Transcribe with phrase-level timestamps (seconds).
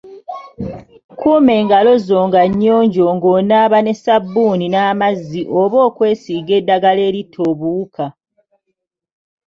[1.19, 8.05] Kuuma engalo zo nga nnyonjo ng’onaaba ne ssabbuuni n’amazzi oba okwesiiga eddagala eritta obuwuka.